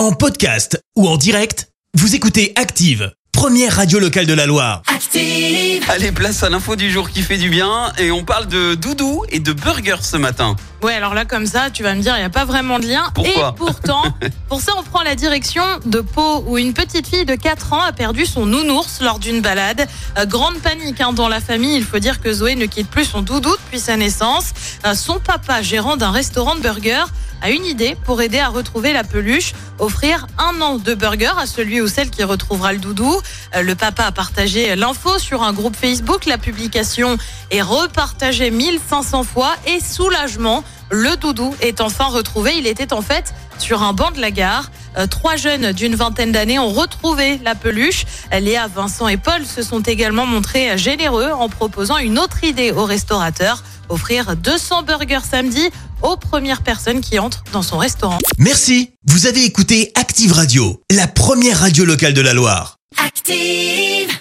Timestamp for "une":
16.56-16.72, 27.50-27.64, 51.98-52.18